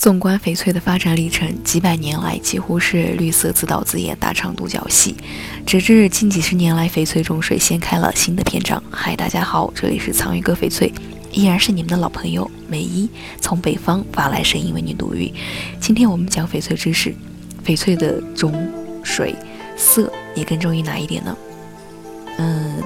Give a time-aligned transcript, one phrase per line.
[0.00, 5.14] 纵观翡翠的发展历程，几百年来几乎是绿色自导自演，大唱独角戏。
[5.66, 8.82] 直至近几十年来，翡翠种水掀开了新的篇章。
[8.90, 10.90] 嗨，大家好，这里是藏玉哥翡翠，
[11.30, 13.10] 依然是你们的老朋友美一，
[13.42, 15.30] 从北方发来声音为你读语。
[15.78, 17.14] 今天我们讲翡翠知识，
[17.62, 18.72] 翡翠的种、
[19.04, 19.34] 水、
[19.76, 21.36] 色，你更中意哪一点呢？
[22.38, 22.82] 嗯，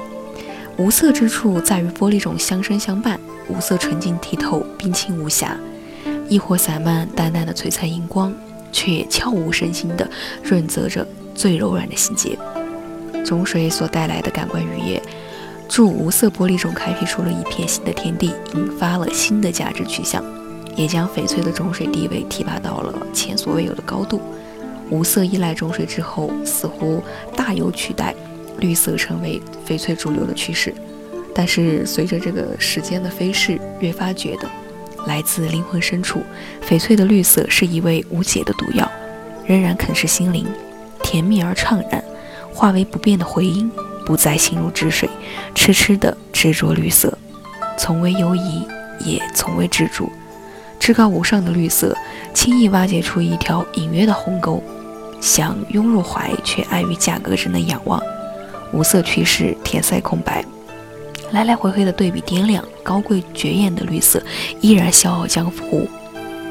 [0.77, 5.57] 无色之处在于玻璃种相生相伴，无色纯净剔透，冰清无瑕。
[6.35, 8.35] 一火散漫，淡淡的璀璨荧光，
[8.73, 10.11] 却悄无声息地
[10.43, 12.37] 润泽着最柔软的细节。
[13.25, 15.01] 种水所带来的感官愉悦，
[15.69, 20.25] 助无色玻璃种开辟出了一片新的天地，引发了新的价值取向，
[20.75, 24.21] 也将翡翠的种水地位提拔到了前所未有的高度。
[24.91, 27.01] 无色依赖种水之后，似乎
[27.37, 28.13] 大有取代
[28.59, 30.75] 绿色成为翡翠主流的趋势。
[31.33, 34.49] 但是随着这个时间的飞逝，越发觉得。
[35.07, 36.23] 来自灵魂深处，
[36.67, 38.91] 翡翠的绿色是一味无解的毒药，
[39.47, 40.47] 仍然啃噬心灵，
[41.03, 42.03] 甜蜜而怅然，
[42.53, 43.71] 化为不变的回音，
[44.07, 45.09] 不再心如止水，
[45.55, 47.17] 痴痴的执着绿色，
[47.77, 48.67] 从未犹疑，
[49.01, 50.11] 也从未止住。
[50.81, 51.97] 至高无上的绿色，
[52.33, 54.63] 轻易挖掘出一条隐约的鸿沟，
[55.21, 58.03] 想拥入怀，却碍于价格只能仰望。
[58.73, 60.45] 无色趋势，填塞空白。
[61.35, 64.23] 来来回回的对比掂量，高贵绝艳的绿色
[64.61, 65.89] 依然笑傲江湖。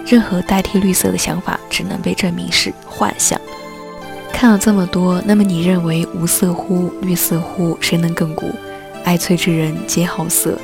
[0.06, 3.39] 任何代替绿色的想法，只能被证明是幻想。
[4.34, 8.54] 看了这么多，那么你认为无色乎，绿色乎，谁能更古？
[9.06, 10.59] 爱翠之人皆好色。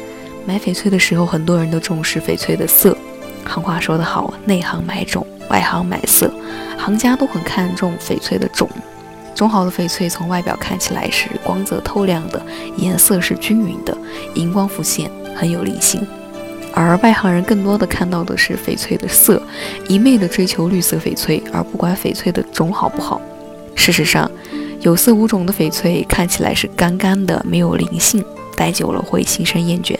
[0.46, 2.98] 买翡翠的时候，很多人都重视翡翠的色。
[3.46, 6.30] 行话说得好，内行买种，外行买色。
[6.78, 8.70] 行家都很看重翡翠的种。
[9.36, 12.42] 种好的翡翠从外表看起来是光泽透亮的，
[12.78, 13.98] 颜色是均匀的，
[14.36, 16.06] 荧光浮现，很有灵性。
[16.74, 19.42] 而外行人更多的看到的是翡翠的色，
[19.88, 23.20] 一昧的追求绿色翡翠，而不管翡翠的种好不好。
[23.76, 24.30] 事实上，
[24.82, 28.24] 有色无种的翡翠看起来是干干的，没有灵性，
[28.56, 29.96] 戴久了会心生厌倦；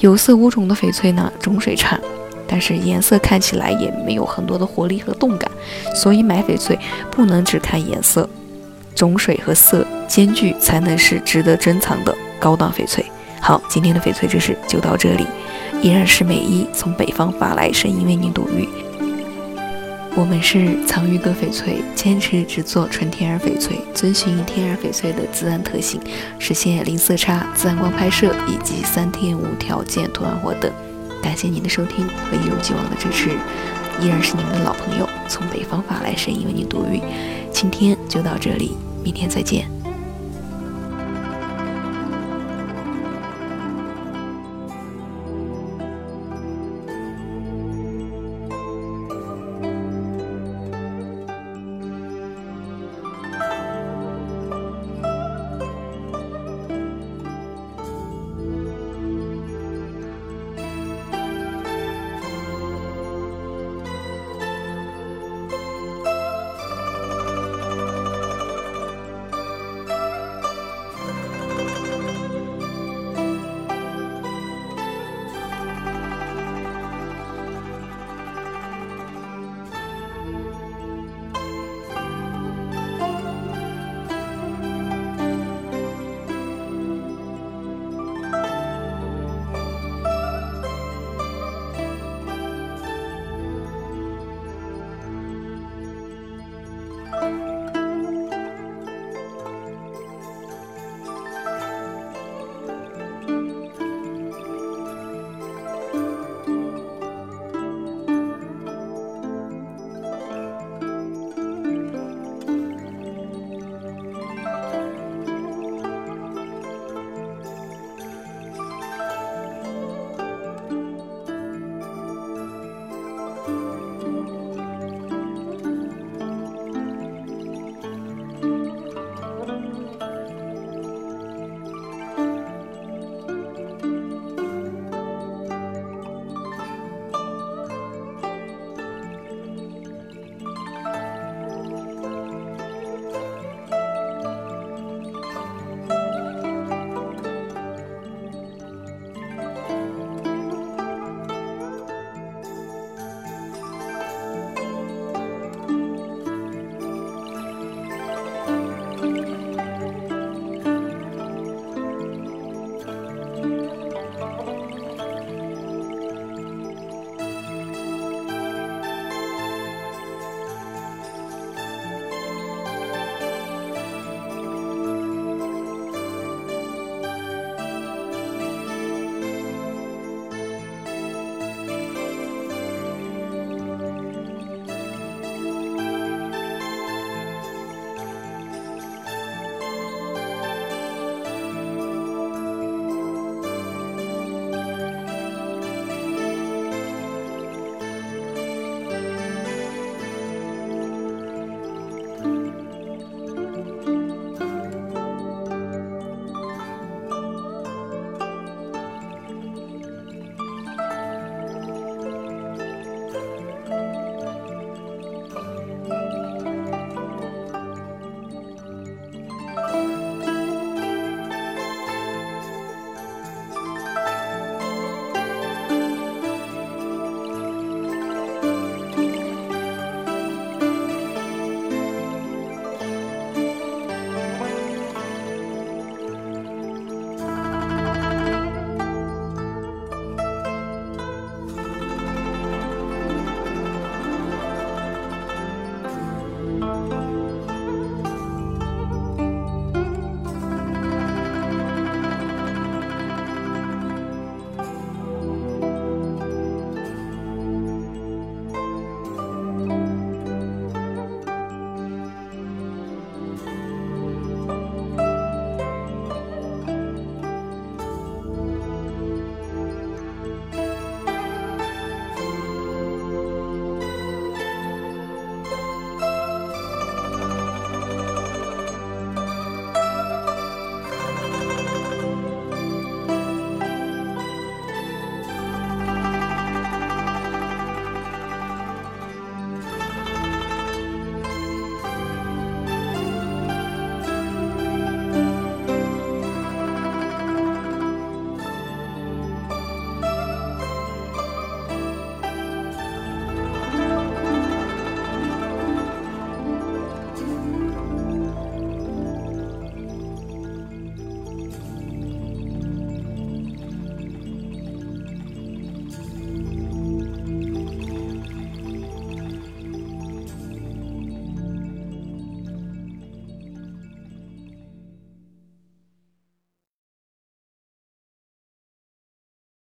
[0.00, 2.00] 有色无种的翡翠呢，种水差，
[2.48, 5.50] 但是颜色看起来也没有很多的活力和动感。
[5.94, 6.78] 所以买翡翠
[7.10, 8.28] 不能只看颜色。
[8.94, 13.04] 种水和色兼具，才能是值得珍藏的高档翡翠。
[13.40, 15.26] 好，今天的翡翠知识就到这里。
[15.80, 18.68] 依然是美一从北方发来声音为您读玉。
[20.14, 26.00] 我们是藏玉阁翡翠，坚持只做纯天然翡翠，遵循天然翡翠的自然特性，
[26.38, 30.70] 实现零色差、自然光拍摄以及三天无条件图案获得。
[31.22, 33.30] 感谢您的收听和一如既往的支持。
[34.00, 37.00] 依然是你们的老朋友，从北方发来声音为你读语。
[37.52, 39.81] 今天就到这里，明天再见。